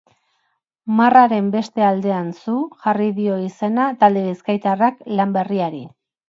Marraren 1.01 1.51
beste 1.55 1.85
aldean 1.89 2.31
zu 2.45 2.55
jarri 2.85 3.11
dio 3.19 3.37
izena 3.49 3.87
talde 4.05 4.25
bizkaitarrak 4.31 5.07
lan 5.21 5.37
berriari. 5.39 5.85